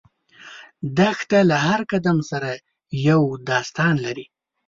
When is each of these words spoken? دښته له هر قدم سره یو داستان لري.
دښته 0.97 1.39
له 1.49 1.57
هر 1.65 1.81
قدم 1.91 2.17
سره 2.29 2.51
یو 3.07 3.21
داستان 3.49 3.95
لري. 4.05 4.25